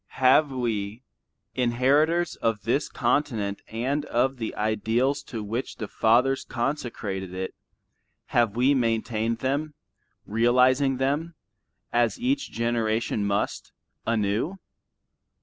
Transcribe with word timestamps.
Have 0.17 0.51
we, 0.51 1.03
inheritors 1.53 2.35
of 2.37 2.63
this 2.63 2.89
continent 2.89 3.61
and 3.67 4.03
of 4.05 4.37
the 4.37 4.55
ideals 4.55 5.21
to 5.25 5.43
which 5.43 5.75
the 5.75 5.87
fathers 5.87 6.43
consecrated 6.43 7.35
it, 7.35 7.53
have 8.33 8.55
we 8.55 8.73
maintained 8.73 9.41
them, 9.45 9.75
realizing 10.25 10.97
them, 10.97 11.35
as 11.93 12.19
each 12.19 12.49
generation 12.49 13.23
must, 13.27 13.73
anew? 14.07 14.57